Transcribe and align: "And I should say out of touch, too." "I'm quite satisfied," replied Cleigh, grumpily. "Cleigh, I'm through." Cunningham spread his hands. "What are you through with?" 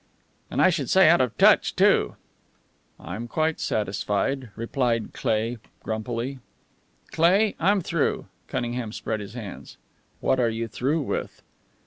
"And 0.49 0.63
I 0.63 0.71
should 0.71 0.89
say 0.89 1.07
out 1.09 1.21
of 1.21 1.37
touch, 1.37 1.75
too." 1.75 2.15
"I'm 2.99 3.27
quite 3.27 3.59
satisfied," 3.59 4.49
replied 4.55 5.13
Cleigh, 5.13 5.57
grumpily. 5.83 6.39
"Cleigh, 7.11 7.53
I'm 7.59 7.81
through." 7.81 8.25
Cunningham 8.47 8.93
spread 8.93 9.19
his 9.19 9.35
hands. 9.35 9.77
"What 10.19 10.39
are 10.39 10.49
you 10.49 10.67
through 10.67 11.01
with?" 11.01 11.43